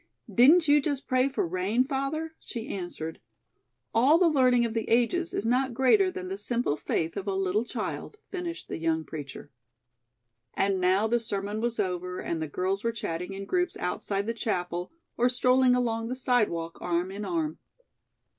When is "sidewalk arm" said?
16.15-17.11